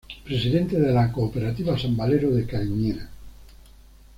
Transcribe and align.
Presidente 0.25 0.79
de 0.79 0.91
la 0.91 1.11
Cooperativa 1.11 1.77
San 1.77 1.95
Valero 1.95 2.31
de 2.31 2.47
Cariñena. 2.47 3.07